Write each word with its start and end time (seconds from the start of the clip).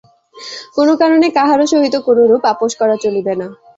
কোন 0.75 0.89
কারণে 1.01 1.27
কাহারও 1.37 1.65
সহিত 1.73 1.95
কোনরূপ 2.07 2.41
আপস 2.51 2.71
করা 2.79 2.95
চলিবে 3.03 3.33
না। 3.35 3.47